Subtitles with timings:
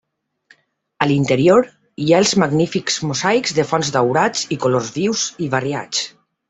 [1.05, 1.69] A l'interior,
[2.05, 6.07] hi ha els magnífics mosaics de fons daurat i colors vius i variats.